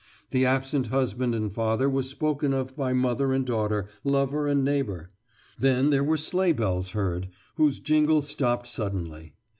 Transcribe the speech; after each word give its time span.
The 0.31 0.47
absent 0.47 0.87
husband 0.87 1.35
and 1.35 1.53
father 1.53 1.87
was 1.87 2.09
spoken 2.09 2.53
of 2.53 2.75
by 2.75 2.91
mother 2.91 3.31
and 3.33 3.45
daughter, 3.45 3.85
lover 4.03 4.47
and 4.47 4.65
neighbour. 4.65 5.11
Then 5.59 5.91
there 5.91 6.03
were 6.03 6.17
sleigh 6.17 6.53
bells 6.53 6.93
heard, 6.97 7.27
whose 7.57 7.77
jingle 7.77 8.23
stopped 8.23 8.65
suddenly. 8.65 9.35